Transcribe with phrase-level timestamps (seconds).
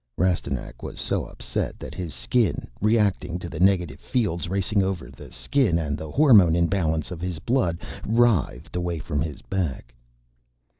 [0.17, 5.31] Rastignac was so upset that his Skin, reacting to the negative fields racing over the
[5.31, 9.93] Skin and the hormone imbalance of his blood, writhed away from his back.